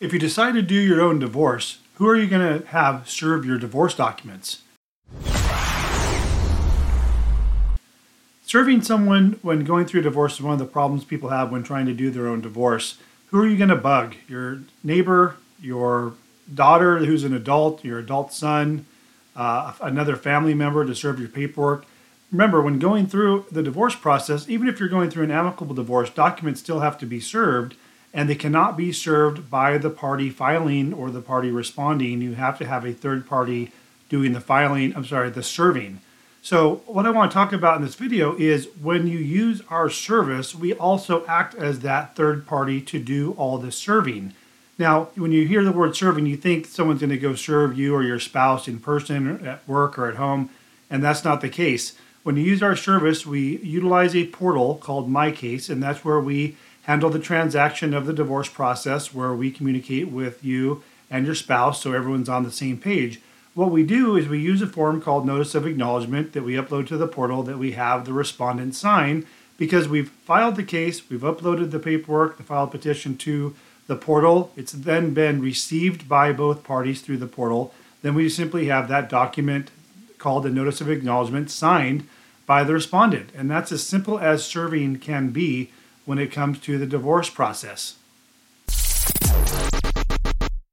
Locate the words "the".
10.58-10.64, 23.52-23.62, 29.76-29.90, 31.10-31.20, 34.32-34.40, 35.30-35.42, 43.58-43.72, 45.64-45.72, 51.40-51.48, 57.10-57.18, 58.06-58.12, 62.44-62.50, 66.96-67.06, 68.04-68.12, 70.56-70.64, 71.70-71.78, 72.36-72.42, 73.86-73.96, 77.18-77.26, 82.64-82.74, 86.78-86.86